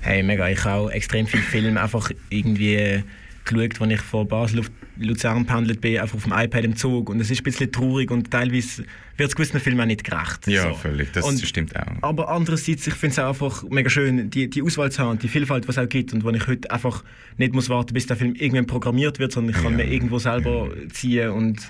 hey, 0.00 0.22
mega. 0.22 0.48
Ich 0.48 0.64
habe 0.64 0.92
extrem 0.92 1.26
viele 1.26 1.42
Filme 1.42 1.80
einfach 1.80 2.10
irgendwie 2.30 3.02
geschaut, 3.46 3.80
als 3.80 3.92
ich 3.92 4.00
von 4.00 4.28
Basel 4.28 4.60
auf 4.60 4.70
Luzern 4.98 5.46
pendelt 5.46 5.80
bin, 5.80 5.98
einfach 5.98 6.16
auf 6.16 6.24
dem 6.24 6.32
iPad 6.32 6.64
im 6.64 6.76
Zug. 6.76 7.10
Und 7.10 7.20
es 7.20 7.30
ist 7.30 7.40
ein 7.40 7.44
bisschen 7.44 7.72
traurig 7.72 8.10
und 8.10 8.30
teilweise 8.30 8.84
wird 9.16 9.28
es 9.30 9.36
gewissen 9.36 9.60
Filmen 9.60 9.80
auch 9.80 9.86
nicht 9.86 10.04
gerecht. 10.04 10.46
Ja, 10.46 10.68
so. 10.68 10.74
völlig. 10.74 11.12
Das 11.12 11.24
und, 11.24 11.40
stimmt 11.40 11.76
auch. 11.76 12.02
Aber 12.02 12.28
andererseits, 12.28 12.86
ich 12.86 12.94
finde 12.94 13.12
es 13.12 13.18
auch 13.18 13.28
einfach 13.28 13.64
mega 13.70 13.88
schön, 13.88 14.30
die, 14.30 14.48
die 14.48 14.62
Auswahl 14.62 14.90
zu 14.90 15.02
haben, 15.02 15.18
die 15.18 15.28
Vielfalt, 15.28 15.64
die 15.64 15.70
es 15.70 15.78
auch 15.78 15.88
gibt 15.88 16.12
und 16.12 16.24
wo 16.24 16.30
ich 16.30 16.46
heute 16.46 16.70
einfach 16.70 17.04
nicht 17.36 17.54
muss 17.54 17.68
warten, 17.68 17.94
bis 17.94 18.06
der 18.06 18.16
Film 18.16 18.34
irgendwann 18.34 18.66
programmiert 18.66 19.18
wird, 19.18 19.32
sondern 19.32 19.54
ich 19.54 19.62
kann 19.62 19.78
ja. 19.78 19.84
mir 19.84 19.92
irgendwo 19.92 20.18
selber 20.18 20.68
ja. 20.68 20.88
ziehen 20.90 21.30
und 21.30 21.60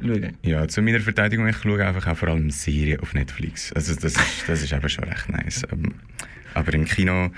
schauen. 0.00 0.36
Ja, 0.42 0.66
zu 0.68 0.82
meiner 0.82 1.00
Verteidigung, 1.00 1.48
ich 1.48 1.56
schaue 1.56 1.84
einfach 1.84 2.06
auch 2.06 2.16
vor 2.16 2.28
allem 2.28 2.50
Serien 2.50 3.00
auf 3.00 3.14
Netflix. 3.14 3.72
Also 3.72 3.94
das, 3.94 4.14
das 4.46 4.62
ist 4.62 4.72
eben 4.72 4.88
schon 4.88 5.04
recht 5.04 5.28
nice. 5.28 5.64
Ähm, 5.72 5.94
aber 6.54 6.74
im 6.74 6.84
Kino 6.84 7.30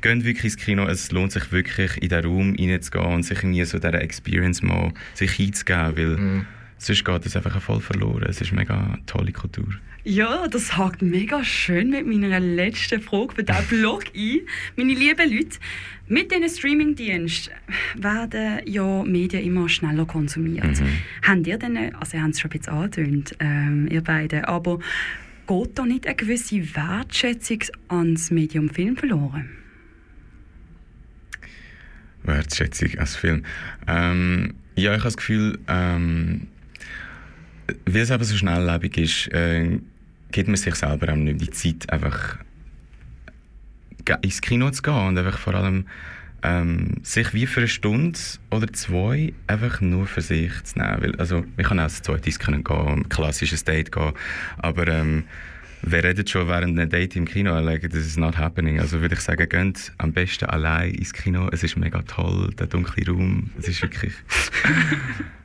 geht 0.00 0.24
wirklich 0.24 0.44
ins 0.44 0.56
Kino. 0.56 0.86
Es 0.86 1.10
lohnt 1.12 1.32
sich 1.32 1.50
wirklich, 1.52 1.96
in 2.02 2.08
den 2.08 2.24
Raum 2.24 2.56
reinzugehen 2.58 3.06
und 3.06 3.22
sich 3.22 3.38
irgendwie 3.38 3.64
so 3.64 3.78
dieser 3.78 4.00
Experience 4.00 4.62
mal 4.62 4.92
sich 5.14 5.38
einzugeben, 5.38 5.96
weil 5.96 6.16
mm. 6.16 6.46
sonst 6.78 7.04
geht 7.04 7.26
es 7.26 7.36
einfach 7.36 7.60
voll 7.60 7.80
verloren. 7.80 8.26
Es 8.28 8.40
ist 8.40 8.52
eine 8.52 8.60
mega 8.60 8.98
tolle 9.06 9.32
Kultur. 9.32 9.68
Ja, 10.04 10.48
das 10.48 10.76
hakt 10.76 11.02
mega 11.02 11.44
schön 11.44 11.90
mit 11.90 12.06
meiner 12.06 12.40
letzten 12.40 13.00
Frage 13.00 13.34
für 13.34 13.44
diesen 13.44 13.66
Blog 13.66 14.04
ein. 14.16 14.40
Meine 14.76 14.94
lieben 14.94 15.30
Leute, 15.30 15.58
mit 16.06 16.32
diesen 16.32 16.48
Streamingdiensten 16.48 17.52
werden 17.96 18.60
ja 18.64 19.02
Medien 19.02 19.44
immer 19.44 19.68
schneller 19.68 20.06
konsumiert. 20.06 20.80
Mhm. 20.80 20.98
Habt 21.22 21.46
ihr 21.46 21.58
denn, 21.58 21.94
also 21.94 22.16
ihr 22.16 22.22
habt 22.22 22.34
es 22.34 22.40
schon 22.40 22.50
ein 22.50 22.58
bisschen 22.58 22.72
angetönt, 22.72 23.36
ähm, 23.40 23.88
ihr 23.90 24.00
beiden, 24.00 24.44
aber 24.46 24.78
geht 25.46 25.78
da 25.78 25.84
nicht 25.84 26.06
eine 26.06 26.16
gewisse 26.16 26.74
Wertschätzung 26.74 27.64
ans 27.88 28.30
Medium 28.30 28.70
Film 28.70 28.96
verloren? 28.96 29.50
Wertschätzung 32.28 32.98
als 32.98 33.16
Film. 33.16 33.44
Ähm, 33.86 34.54
ja, 34.76 34.92
ich 34.92 34.98
habe 34.98 35.04
das 35.04 35.16
Gefühl, 35.16 35.58
ähm, 35.68 36.46
weil 37.86 38.02
es 38.02 38.10
aber 38.10 38.24
so 38.24 38.36
schnelllebig 38.36 38.96
ist, 38.98 39.32
äh, 39.32 39.78
gibt 40.30 40.48
man 40.48 40.56
sich 40.56 40.74
selber 40.74 41.12
auch 41.12 41.16
nicht 41.16 41.40
die 41.40 41.50
Zeit, 41.50 41.90
einfach 41.90 42.38
ins 44.22 44.40
Kino 44.40 44.70
zu 44.70 44.82
gehen 44.82 44.94
und 44.94 45.18
einfach 45.18 45.38
vor 45.38 45.54
allem 45.54 45.86
ähm, 46.42 47.00
sich 47.02 47.34
wie 47.34 47.46
für 47.46 47.60
eine 47.60 47.68
Stunde 47.68 48.18
oder 48.50 48.72
zwei 48.72 49.32
einfach 49.46 49.80
nur 49.80 50.06
für 50.06 50.20
sich 50.20 50.52
zu 50.64 50.78
nehmen. 50.78 51.02
Weil, 51.02 51.16
also, 51.16 51.44
ich 51.56 51.66
kann 51.66 51.78
auch 51.78 51.84
als 51.84 52.02
zweites 52.02 52.38
können 52.38 52.64
gehen, 52.64 52.88
ein 52.88 53.08
klassisches 53.08 53.64
Date 53.64 53.92
gehen, 53.92 54.12
aber 54.58 54.86
ähm, 54.88 55.24
wer 55.82 56.04
redet 56.04 56.30
schon 56.30 56.48
während 56.48 56.78
einem 56.78 56.90
Date 56.90 57.16
im 57.16 57.26
Kino? 57.26 57.58
Like, 57.60 57.82
das 57.82 58.00
is 58.00 58.16
not 58.16 58.36
happening. 58.36 58.80
Also 58.80 59.00
würde 59.00 59.14
ich 59.14 59.20
sagen, 59.20 59.48
geht 59.48 59.92
am 59.98 60.12
besten 60.12 60.46
allein 60.46 60.92
ins 60.92 61.12
Kino. 61.12 61.48
Es 61.52 61.62
ist 61.62 61.76
mega 61.76 62.02
toll, 62.02 62.50
der 62.58 62.66
dunkle 62.66 63.06
Raum. 63.06 63.50
Es 63.58 63.68
ist 63.68 63.82
wirklich... 63.82 64.12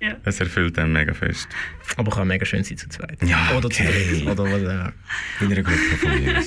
Ja. 0.03 0.17
Es 0.25 0.37
erfüllt 0.41 0.77
einen 0.79 0.91
mega 0.91 1.13
fest. 1.13 1.47
Aber 1.95 2.11
kann 2.11 2.27
mega 2.27 2.45
schön 2.45 2.61
sein 2.61 2.77
zu 2.77 2.89
zweit. 2.89 3.23
Ja, 3.23 3.55
Oder 3.55 3.67
okay. 3.67 3.85
zu 3.85 4.15
dritt. 4.17 4.27
Oder 4.27 4.43
was 4.43 4.61
auch. 4.61 5.41
In 5.41 5.51
einer 5.53 5.63
Gruppe 5.63 5.77
von 5.97 6.11
mir. 6.21 6.43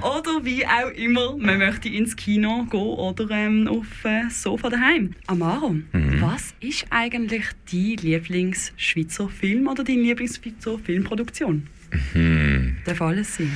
Oder 0.00 0.44
wie 0.44 0.66
auch 0.66 0.90
immer, 0.96 1.36
man 1.36 1.58
möchte 1.58 1.90
ins 1.90 2.16
Kino 2.16 2.64
gehen 2.70 2.80
oder 2.80 3.30
ähm, 3.30 3.68
auf 3.68 4.04
äh, 4.04 4.22
das 4.24 4.42
Sofa 4.42 4.70
daheim. 4.70 5.10
Amaro, 5.26 5.76
was 5.92 6.54
ist 6.60 6.86
eigentlich 6.88 7.44
dein 7.70 7.96
Lieblings-Schweizer 7.96 9.28
Film 9.28 9.66
oder 9.68 9.84
deine 9.84 10.00
Lieblings-Schweizer 10.00 10.78
Filmproduktion? 10.78 11.66
Hm. 12.12 12.76
Darf 12.84 13.02
alles 13.02 13.36
sein. 13.36 13.50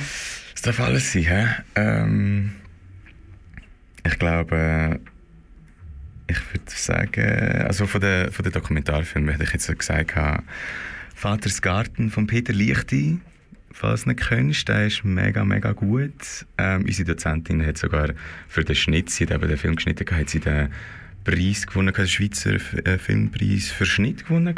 Das 0.53 0.61
darf 0.61 0.79
alles 0.79 1.11
sein, 1.11 1.23
hä? 1.23 1.47
Ähm, 1.75 2.51
ich 4.05 4.17
glaube, 4.19 4.99
ich 6.27 6.53
würde 6.53 6.65
sagen, 6.67 7.65
also 7.65 7.87
von 7.87 8.01
den, 8.01 8.31
von 8.31 8.43
den 8.43 8.51
Dokumentarfilmen 8.51 9.29
hätte 9.29 9.43
ich 9.43 9.53
jetzt 9.53 9.77
gesagt, 9.77 10.13
Vaters 11.15 11.61
Garten 11.61 12.09
von 12.09 12.27
Peter 12.27 12.53
Lichti, 12.53 13.19
falls 13.71 14.03
du 14.03 14.09
nicht 14.09 14.27
kennst, 14.27 14.67
der 14.67 14.87
ist 14.87 15.03
mega, 15.03 15.43
mega 15.43 15.71
gut. 15.71 16.45
Ähm, 16.57 16.85
unsere 16.85 17.13
Dozentin 17.13 17.65
hat 17.65 17.77
sogar 17.77 18.09
für 18.47 18.63
den 18.63 18.75
Schnitt, 18.75 19.09
sie 19.09 19.25
hat 19.25 19.31
eben 19.31 19.47
den 19.47 19.57
Film 19.57 19.75
geschnitten, 19.75 20.09
hat 20.15 20.29
sie 20.29 20.39
den 20.39 20.69
Preis 21.23 21.65
gewonnen, 21.67 21.93
den 21.93 22.07
Schweizer 22.07 22.55
äh, 22.85 22.97
Filmpreis 22.97 23.69
für 23.69 23.85
Schnitt 23.85 24.25
gewonnen. 24.25 24.55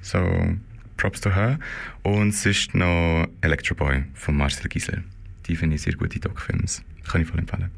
So, 0.00 0.56
Props 0.96 1.20
to 1.20 1.34
her. 1.34 1.58
Und 2.02 2.32
sonst 2.32 2.74
noch 2.74 3.28
Electro 3.40 3.74
Boy 3.74 4.04
von 4.14 4.36
Marcel 4.36 4.68
Gisler. 4.68 5.02
Die 5.46 5.56
finde 5.56 5.76
ich 5.76 5.82
sehr 5.82 5.94
gute 5.94 6.18
Doc-Films. 6.18 6.82
Kann 7.06 7.22
ich 7.22 7.28
voll 7.28 7.38
empfehlen. 7.38 7.70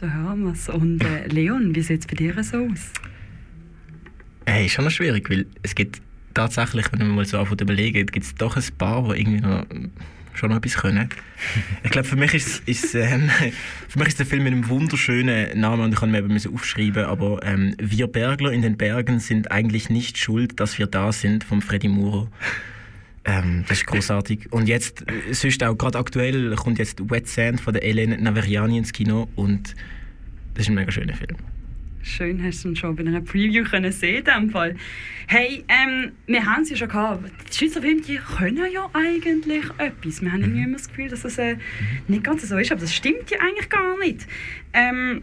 Da 0.00 0.06
hören 0.08 0.44
wir 0.44 0.52
es. 0.52 0.68
Und 0.68 1.02
äh, 1.02 1.26
Leon, 1.26 1.74
wie 1.74 1.82
sieht 1.82 2.00
es 2.00 2.06
bei 2.06 2.14
dir 2.14 2.42
so 2.44 2.58
aus? 2.58 2.92
Hey, 4.46 4.66
ist 4.66 4.72
schon 4.72 4.84
noch 4.84 4.92
schwierig, 4.92 5.28
weil 5.28 5.46
es 5.62 5.74
gibt 5.74 6.00
tatsächlich, 6.34 6.86
wenn 6.92 7.00
man 7.00 7.16
mal 7.16 7.24
so 7.24 7.38
anfängt 7.38 7.60
zu 7.60 7.64
überlegen, 7.64 8.06
gibt 8.06 8.24
es 8.24 8.34
doch 8.34 8.56
ein 8.56 8.62
paar, 8.78 9.02
die 9.12 9.20
irgendwie 9.20 9.40
noch, 9.40 9.66
schon 10.38 10.50
noch 10.50 10.56
etwas 10.56 10.76
können. 10.76 11.08
Ich 11.84 11.90
glaube, 11.90 12.08
für 12.08 12.16
mich 12.16 12.34
ist, 12.34 12.68
ist 12.68 12.94
ähm, 12.94 13.30
für 13.88 13.98
mich 13.98 14.08
ist 14.08 14.18
der 14.18 14.26
Film 14.26 14.42
mit 14.44 14.52
einem 14.52 14.68
wunderschönen 14.68 15.58
Namen 15.58 15.84
und 15.84 15.92
ich 15.92 16.00
kann 16.00 16.10
mir 16.10 16.18
eben 16.18 16.36
aufschreiben, 16.54 17.04
aber 17.04 17.40
ähm, 17.44 17.74
wir 17.78 18.08
Bergler 18.08 18.52
in 18.52 18.62
den 18.62 18.76
Bergen 18.76 19.20
sind 19.20 19.50
eigentlich 19.52 19.88
nicht 19.88 20.18
schuld, 20.18 20.58
dass 20.58 20.78
wir 20.78 20.86
da 20.86 21.12
sind, 21.12 21.44
von 21.44 21.62
Freddy 21.62 21.88
Muro. 21.88 22.28
Ähm, 23.24 23.64
das 23.68 23.78
ist 23.78 23.86
großartig. 23.86 24.52
Und 24.52 24.68
jetzt, 24.68 25.02
äh, 25.02 25.32
sonst 25.32 25.62
auch 25.62 25.76
gerade 25.76 25.98
aktuell, 25.98 26.54
kommt 26.56 26.78
jetzt 26.78 27.10
Wet 27.10 27.28
Sand 27.28 27.60
von 27.60 27.72
der 27.72 27.84
Ellen 27.84 28.22
Naveriani 28.22 28.78
ins 28.78 28.92
Kino 28.92 29.28
und 29.36 29.74
das 30.54 30.64
ist 30.64 30.70
ein 30.70 30.74
mega 30.74 30.90
schöner 30.90 31.14
Film. 31.14 31.36
Schön, 32.08 32.42
hast 32.42 32.64
du 32.64 32.70
ihn 32.70 32.76
schon 32.76 32.96
bei 32.96 33.02
einer 33.02 33.20
Preview 33.20 33.64
können 33.64 33.92
sehen 33.92 34.24
in 34.26 34.50
Fall. 34.50 34.74
Hey, 35.26 35.62
ähm, 35.68 36.12
wir 36.26 36.44
haben 36.46 36.62
es 36.62 36.70
ja 36.70 36.76
schon 36.76 36.88
gehabt. 36.88 37.30
Die 37.52 37.56
Schweizer 37.56 37.82
Filme, 37.82 38.00
die 38.00 38.16
können 38.16 38.72
ja 38.72 38.88
eigentlich 38.94 39.64
etwas. 39.76 40.22
Wir 40.22 40.32
haben 40.32 40.40
irgendwie 40.40 40.62
immer 40.62 40.78
das 40.78 40.88
Gefühl, 40.88 41.08
dass 41.08 41.26
es 41.26 41.36
äh, 41.36 41.56
nicht 42.08 42.24
ganz 42.24 42.48
so 42.48 42.56
ist, 42.56 42.72
aber 42.72 42.80
das 42.80 42.94
stimmt 42.94 43.30
ja 43.30 43.38
eigentlich 43.40 43.68
gar 43.68 43.98
nicht. 43.98 44.26
Ähm, 44.72 45.22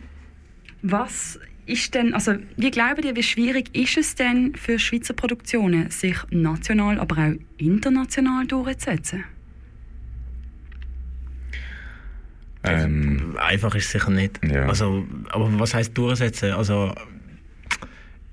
was 0.84 1.40
ist 1.66 1.96
denn, 1.96 2.14
also 2.14 2.36
wie 2.56 2.70
glaubt 2.70 3.04
ihr, 3.04 3.16
wie 3.16 3.24
schwierig 3.24 3.76
ist 3.76 3.98
es 3.98 4.14
denn 4.14 4.56
für 4.56 4.78
Schweizer 4.78 5.16
Produktionen, 5.16 5.90
sich 5.90 6.18
national, 6.30 7.00
aber 7.00 7.18
auch 7.18 7.34
international 7.58 8.46
durchzusetzen? 8.46 9.24
Ähm, 12.68 13.38
Einfach 13.38 13.76
ist 13.76 13.86
es 13.86 13.92
sicher 13.92 14.12
nicht. 14.12 14.40
Ja. 14.44 14.68
Also, 14.68 15.06
aber 15.30 15.60
was 15.60 15.74
heißt 15.74 15.98
durchsetzen? 15.98 16.52
Also, 16.52 16.94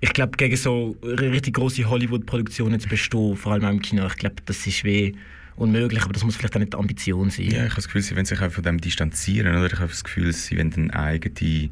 ich 0.01 0.13
glaube, 0.13 0.37
gegen 0.37 0.57
so 0.57 0.97
richtig 1.03 1.55
große 1.55 1.89
Hollywood-Produktionen 1.89 2.81
zu 2.81 2.89
bestehen, 2.89 3.37
vor 3.37 3.53
allem 3.53 3.65
auch 3.65 3.71
im 3.71 3.81
Kino, 3.81 4.07
ich 4.07 4.17
glaube, 4.17 4.37
das 4.45 4.67
ist 4.67 4.85
weh 4.85 5.13
unmöglich, 5.57 6.03
aber 6.03 6.13
das 6.13 6.25
muss 6.25 6.37
vielleicht 6.37 6.57
auch 6.57 6.61
nicht 6.61 6.73
die 6.73 6.79
Ambition 6.79 7.31
sein. 7.31 7.47
ja, 7.47 7.51
ich 7.51 7.71
habe 7.71 7.75
das 7.77 7.87
Gefühl, 7.87 8.03
sie 8.03 8.17
wollen 8.17 8.27
sich 8.27 8.41
auch 8.41 8.51
von 8.51 8.65
dem 8.65 8.81
distanzieren. 8.81 9.57
Oder? 9.57 9.67
Ich 9.67 9.79
habe 9.79 9.89
das 9.89 10.03
Gefühl, 10.03 10.33
sie 10.33 10.57
wollen 10.57 10.91
eine 10.91 10.95
eigene 10.95 11.71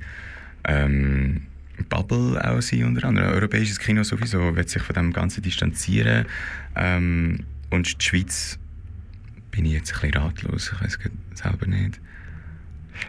ähm, 0.64 1.42
Bubble 1.88 2.40
auch 2.44 2.60
sein, 2.60 2.84
unter 2.84 3.08
anderem. 3.08 3.32
Europäisches 3.32 3.78
Kino 3.78 4.02
sowieso 4.02 4.54
will 4.54 4.68
sich 4.68 4.82
von 4.82 4.94
dem 4.94 5.12
Ganzen 5.12 5.42
distanzieren. 5.42 6.26
Ähm, 6.76 7.40
und 7.70 8.00
die 8.00 8.04
Schweiz 8.04 8.58
bin 9.50 9.64
ich 9.64 9.72
jetzt 9.72 9.94
ein 9.94 10.00
bisschen 10.00 10.22
ratlos. 10.22 10.72
Ich 10.74 10.84
weiß 10.84 10.98
selber 11.34 11.66
nicht. 11.66 12.00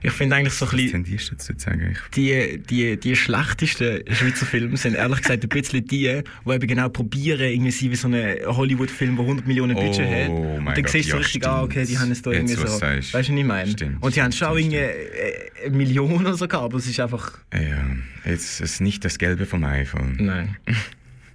Ich 0.02 0.12
finde 0.12 0.36
eigentlich 0.36 0.54
so 0.54 0.66
ein 0.66 0.72
Was 0.72 0.76
bisschen, 0.76 0.92
tendierst 0.92 1.32
du 1.32 1.36
dazu 1.36 1.54
zu 1.54 1.60
sagen? 1.60 1.98
Die, 2.16 2.60
die, 2.70 2.98
die 2.98 3.16
schlechtesten 3.16 4.04
Schweizer 4.14 4.46
Filme 4.46 4.78
sind 4.78 4.96
ehrlich 4.96 5.22
gesagt 5.22 5.44
ein 5.44 5.50
bisschen 5.50 5.86
die, 5.86 6.22
die 6.46 6.52
eben 6.52 6.68
genau 6.68 6.90
probieren, 6.90 7.52
irgendwie 7.52 7.92
wie 7.92 7.96
so 7.96 8.08
ein 8.08 8.38
Hollywood-Film, 8.46 9.16
der 9.16 9.26
100 9.26 9.48
Millionen 9.48 9.76
Budget 9.76 10.08
Oh 10.08 10.12
hat. 10.12 10.30
Und 10.30 10.64
mein 10.64 10.76
dann 10.76 10.84
Gott, 10.84 10.92
siehst 10.92 11.10
du 11.10 11.14
ja, 11.14 11.18
richtig, 11.18 11.48
ah, 11.48 11.64
okay, 11.64 11.86
die 11.86 11.98
haben 11.98 12.12
es 12.12 12.22
da 12.22 12.32
irgendwie 12.32 12.58
was 12.62 12.78
so. 12.78 12.82
Weißt 12.82 13.14
du, 13.14 13.18
was 13.18 13.30
ich 13.30 13.46
meine? 13.46 13.72
Stimmt, 13.72 14.04
Und 14.04 14.16
die 14.16 14.22
haben 14.22 14.32
schon 14.32 14.48
stimmt, 14.58 14.74
irgendwie 14.74 14.78
äh, 14.78 15.66
eine 15.66 15.78
Million 15.78 16.12
oder 16.14 16.36
so 16.36 16.48
gehabt, 16.48 16.66
aber 16.66 16.78
es 16.78 16.88
ist 16.88 17.00
einfach. 17.00 17.40
Ja, 17.54 17.86
jetzt 18.26 18.62
ist 18.62 18.82
nicht 18.82 19.04
das 19.06 19.18
Gelbe 19.18 19.46
vom 19.46 19.64
iPhone. 19.64 20.18
Nein. 20.20 20.58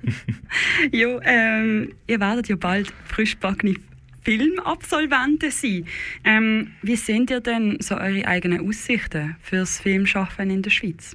Ja, 0.93 1.19
ähm, 1.23 1.93
ihr 2.07 2.21
werdet 2.21 2.49
ja 2.49 2.57
bald 2.57 2.93
frischbackene 3.05 3.76
Filmabsolventen 4.26 5.52
sein. 5.52 5.85
Ähm, 6.25 6.73
wie 6.83 6.97
sind 6.97 7.30
ihr 7.30 7.38
denn 7.38 7.76
so 7.78 7.95
eure 7.95 8.26
eigenen 8.26 8.68
Aussichten 8.68 9.37
fürs 9.40 9.78
Filmschaffen 9.78 10.50
in 10.50 10.62
der 10.62 10.71
Schweiz? 10.71 11.14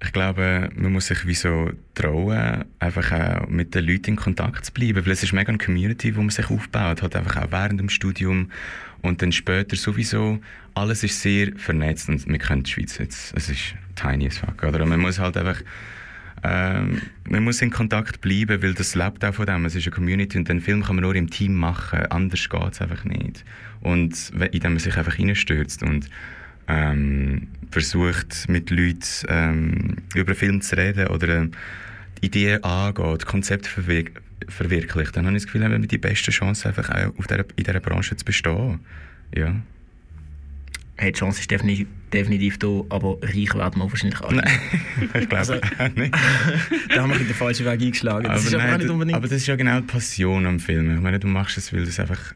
Ich 0.00 0.12
glaube, 0.12 0.70
man 0.76 0.92
muss 0.92 1.08
sich 1.08 1.26
wie 1.26 1.34
so 1.34 1.72
trauen, 1.96 2.64
einfach 2.78 3.10
auch 3.10 3.48
mit 3.48 3.74
den 3.74 3.86
Leuten 3.86 4.10
in 4.10 4.16
Kontakt 4.16 4.66
zu 4.66 4.72
bleiben, 4.72 5.04
weil 5.04 5.12
es 5.12 5.24
ist 5.24 5.32
mega 5.32 5.48
eine 5.48 5.58
Community, 5.58 6.14
wo 6.14 6.20
man 6.20 6.30
sich 6.30 6.48
aufbaut, 6.48 7.02
hat 7.02 7.16
einfach 7.16 7.42
auch 7.42 7.50
während 7.50 7.80
dem 7.80 7.88
Studium 7.88 8.52
und 9.02 9.20
dann 9.20 9.32
später 9.32 9.74
sowieso. 9.74 10.38
Alles 10.74 11.02
ist 11.02 11.20
sehr 11.20 11.50
vernetzt 11.56 12.08
und 12.08 12.24
wir 12.28 12.38
kennen 12.38 12.62
die 12.62 12.70
Schweiz 12.70 12.98
jetzt, 12.98 13.36
es 13.36 13.48
ist 13.48 13.74
tiny 13.96 14.28
as 14.28 14.38
fuck, 14.38 14.62
oder? 14.62 14.86
Man 14.86 15.00
muss 15.00 15.18
halt 15.18 15.36
einfach 15.36 15.60
ähm, 16.44 17.02
man 17.28 17.44
muss 17.44 17.62
in 17.62 17.70
Kontakt 17.70 18.20
bleiben, 18.20 18.62
weil 18.62 18.74
das 18.74 18.94
lebt 18.94 19.24
auch 19.24 19.34
von 19.34 19.46
dem. 19.46 19.64
Es 19.64 19.74
ist 19.74 19.86
eine 19.86 19.94
Community 19.94 20.38
und 20.38 20.48
den 20.48 20.60
Film 20.60 20.82
kann 20.82 20.96
man 20.96 21.04
nur 21.04 21.14
im 21.14 21.30
Team 21.30 21.54
machen. 21.54 22.00
Anders 22.06 22.48
geht 22.48 22.72
es 22.72 22.80
einfach 22.80 23.04
nicht. 23.04 23.44
Und 23.80 24.32
indem 24.52 24.72
man 24.72 24.78
sich 24.78 24.96
einfach 24.96 25.18
reinstürzt 25.18 25.82
und 25.82 26.08
ähm, 26.68 27.48
versucht, 27.70 28.48
mit 28.48 28.70
Leuten 28.70 29.26
ähm, 29.28 29.96
über 30.14 30.34
Film 30.34 30.60
zu 30.60 30.76
reden 30.76 31.08
oder 31.08 31.28
ähm, 31.28 31.50
Ideen 32.20 32.62
angeht, 32.62 33.26
Konzepte 33.26 33.68
verwirk 33.68 34.22
verwirklicht, 34.48 35.16
dann 35.16 35.26
habe 35.26 35.36
ich 35.36 35.42
das 35.42 35.52
Gefühl, 35.52 35.64
haben 35.64 35.82
wir 35.82 35.88
die 35.88 35.98
beste 35.98 36.30
Chance, 36.30 36.68
einfach 36.68 36.88
auch 36.90 37.26
dieser, 37.26 37.44
in 37.56 37.64
dieser 37.64 37.80
Branche 37.80 38.16
zu 38.16 38.24
bestehen. 38.24 38.80
Ja. 39.34 39.56
Hey, 41.00 41.12
die 41.12 41.18
Chance 41.18 41.40
ist 41.40 41.50
definitiv, 41.50 41.86
definitiv 42.12 42.58
da, 42.58 42.66
aber 42.90 43.18
reich 43.22 43.54
werden 43.54 43.80
wir 43.80 43.88
wahrscheinlich 43.90 44.20
alle. 44.20 44.36
Nein, 44.42 44.60
ich 45.14 45.28
glaube 45.28 45.36
Also- 45.38 45.54
nicht. 45.54 46.14
da 46.94 47.02
haben 47.02 47.10
wir 47.12 47.18
den 47.18 47.26
falschen 47.34 47.64
Weg 47.66 47.80
eingeschlagen. 47.80 48.24
Das 48.24 48.52
aber 48.52 49.04
nein, 49.04 49.14
aber 49.14 49.28
das 49.28 49.38
ist 49.38 49.46
ja 49.46 49.54
genau 49.56 49.80
die 49.80 49.86
Passion 49.86 50.44
am 50.46 50.58
Film. 50.58 50.96
Ich 50.96 51.00
meine, 51.00 51.18
du 51.20 51.28
machst 51.28 51.56
es, 51.56 51.72
weil 51.72 51.82
du 51.84 51.88
es 51.88 52.00
einfach 52.00 52.34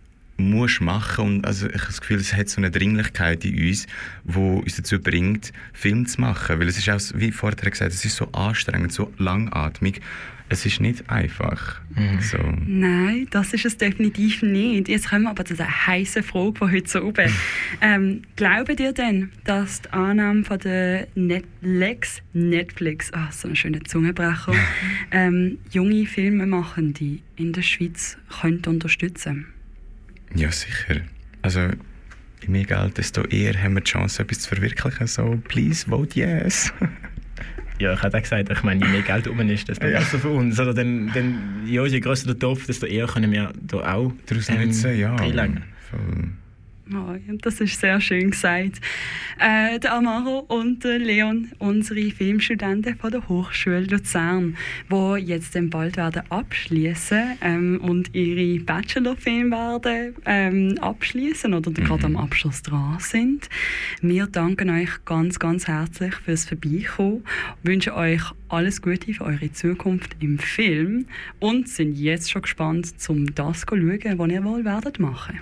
musst 0.51 0.81
machen 0.81 1.25
und 1.25 1.47
also 1.47 1.67
ich 1.67 1.75
habe 1.75 1.87
das 1.87 2.01
Gefühl, 2.01 2.19
es 2.19 2.35
hat 2.35 2.49
so 2.49 2.59
eine 2.61 2.71
Dringlichkeit 2.71 3.45
in 3.45 3.69
uns, 3.69 3.87
die 4.25 4.39
uns 4.39 4.77
dazu 4.77 4.99
bringt, 5.01 5.53
Film 5.73 6.07
zu 6.07 6.21
machen, 6.21 6.59
weil 6.61 6.69
es 6.69 6.79
ist 6.79 6.89
auch, 6.91 7.01
so- 7.01 7.19
wie 7.19 7.33
vorher 7.33 7.71
gesagt, 7.71 7.93
es 7.93 8.05
ist 8.05 8.17
so 8.17 8.31
anstrengend, 8.33 8.93
so 8.93 9.13
langatmig. 9.19 10.01
Es 10.49 10.67
ist 10.67 10.81
nicht 10.83 11.09
einfach. 11.09 11.81
So. 12.21 12.37
Nein, 12.67 13.27
das 13.31 13.55
ist 13.55 13.65
es 13.65 13.79
definitiv 13.79 14.43
nicht. 14.43 14.87
Jetzt 14.87 15.09
kommen 15.09 15.23
wir 15.23 15.31
aber 15.31 15.47
zu 15.47 15.55
der 15.55 15.87
heißen 15.87 16.23
Frage 16.23 16.55
von 16.59 16.71
heute 16.71 16.87
so 16.91 17.01
oben. 17.01 17.33
ähm, 17.81 18.23
glaubt 18.37 18.79
ihr 18.79 18.93
denn, 18.93 19.31
dass 19.45 19.81
die 19.81 19.91
Annahme 19.95 20.45
von 20.45 20.59
der 20.59 21.07
Netflix, 21.15 22.21
Netflix, 22.35 23.11
ah, 23.15 23.31
so 23.33 23.49
ein 23.49 23.57
schöner 23.57 23.83
Zungenbrecher, 23.85 24.53
ähm, 25.11 25.57
junge 25.71 26.05
Filmemachende 26.05 27.21
in 27.37 27.55
der 27.55 27.63
Schweiz 27.63 28.19
könnte 28.43 28.69
unterstützen? 28.69 29.47
Ja, 30.35 30.51
sicher. 30.51 31.01
Also, 31.43 31.61
je 31.61 32.49
mehr 32.49 32.65
Geld, 32.65 32.99
desto 32.99 33.23
eher 33.25 33.61
haben 33.63 33.75
wir 33.75 33.81
die 33.83 33.91
Chance, 33.91 34.23
etwas 34.23 34.41
zu 34.41 34.49
verwirklichen. 34.55 35.07
So, 35.07 35.39
please, 35.49 35.87
vote 35.89 36.19
yes. 36.19 36.73
Ja, 37.79 37.95
ich 37.95 38.03
hätte 38.03 38.17
auch 38.19 38.23
gesagt, 38.23 38.49
ich 38.51 38.63
meine, 38.63 38.85
je 38.85 38.93
mehr 38.93 39.03
Geld 39.03 39.27
rum 39.27 39.41
ist, 39.41 39.67
desto 39.69 39.87
Ja. 39.87 39.99
besser 39.99 40.19
für 40.21 40.29
uns. 40.29 40.61
Oder 40.61 40.73
dann, 40.73 41.11
dann, 41.15 41.67
ja, 41.67 41.85
je 41.85 41.99
grösser 41.99 42.27
der 42.27 42.39
Topf, 42.39 42.67
desto 42.67 42.87
eher 42.87 43.07
können 43.07 43.33
wir 43.33 43.53
da 43.61 43.95
auch 43.95 44.13
ähm, 44.31 44.67
nutzen, 44.67 44.97
ja. 44.97 45.17
Voll. 45.91 46.29
Oh, 46.95 47.17
das 47.41 47.61
ist 47.61 47.81
sehr 47.81 48.01
schön 48.03 48.33
gesagt. 48.33 48.81
Äh, 49.39 49.79
der 49.79 49.95
Amaro 49.95 50.41
und 50.41 50.85
der 50.85 50.99
Leon, 50.99 51.51
unsere 51.59 52.11
Filmstudenten 52.11 52.97
von 52.97 53.11
der 53.11 53.27
Hochschule 53.29 53.85
Luzern, 53.85 54.57
die 54.91 55.17
jetzt 55.21 55.55
dann 55.55 55.71
bald 55.71 55.97
werden 55.97 56.23
abschließen 56.29 57.39
ähm, 57.41 57.81
und 57.83 58.15
ihre 58.15 58.63
Bachelorfilm 58.63 59.53
werden 59.53 60.17
ähm, 60.27 60.77
abschließen 60.81 61.55
oder 61.55 61.71
gerade 61.71 62.05
am 62.05 62.17
Abschluss 62.17 62.61
dran 62.61 62.99
sind. 62.99 63.49
Wir 64.03 64.27
danken 64.27 64.69
euch 64.69 65.05
ganz, 65.07 65.39
ganz 65.39 65.69
herzlich 65.69 66.15
fürs 66.17 66.45
Vorbeikommen, 66.45 67.25
wünschen 67.63 67.95
euch 67.95 68.23
alles 68.49 68.83
Gute 68.83 69.15
für 69.15 69.25
eure 69.25 69.51
Zukunft 69.53 70.17
im 70.21 70.39
Film 70.39 71.07
und 71.41 71.71
sind 71.71 71.97
jetzt 71.97 72.31
schon 72.31 72.43
gespannt, 72.43 73.01
zum 73.01 73.35
das 73.35 73.61
zu 73.61 73.67
schauen, 73.77 74.19
was 74.19 74.31
ihr 74.31 74.45
wohl 74.45 74.65
werdet 74.67 74.99
machen. 74.99 75.41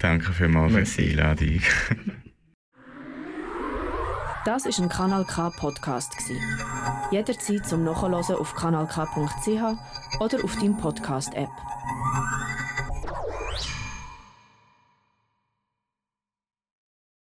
Danke 0.00 0.32
vielmals 0.32 0.72
für 0.72 0.78
Merci. 0.78 1.02
die 1.02 1.20
Einladung. 1.20 1.60
Das 4.46 4.64
ist 4.64 4.78
ein 4.80 4.88
Kanal 4.88 5.26
K 5.26 5.50
Podcast 5.50 6.16
gsi. 6.16 6.40
Jederzeit 7.10 7.66
zum 7.66 7.84
Nachhören 7.84 8.14
auf 8.14 8.54
kanalk.ch 8.54 10.18
oder 10.20 10.44
auf 10.44 10.56
deinem 10.56 10.78
Podcast 10.78 11.34
App. 11.34 11.50